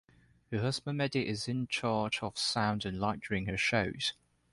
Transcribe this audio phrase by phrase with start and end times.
[0.49, 4.13] Her husband Mehdi is in charge of sound and light during her shows.